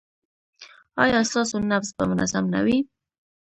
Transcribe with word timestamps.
ایا 1.03 1.19
ستاسو 1.29 1.57
نبض 1.71 1.89
به 1.97 2.03
منظم 2.11 2.45
نه 2.53 2.59
وي؟ 2.65 2.77